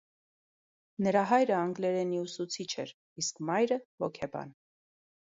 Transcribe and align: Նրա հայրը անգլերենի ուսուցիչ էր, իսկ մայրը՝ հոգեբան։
Նրա 1.07 1.23
հայրը 1.33 1.55
անգլերենի 1.59 2.19
ուսուցիչ 2.23 2.69
էր, 2.87 2.97
իսկ 3.25 3.47
մայրը՝ 3.53 3.81
հոգեբան։ 4.05 4.61